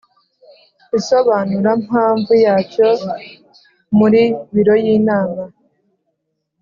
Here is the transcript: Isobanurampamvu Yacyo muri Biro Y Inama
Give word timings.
Isobanurampamvu 0.97 2.31
Yacyo 2.45 2.89
muri 3.97 4.21
Biro 4.53 4.75
Y 4.83 4.87
Inama 4.97 5.43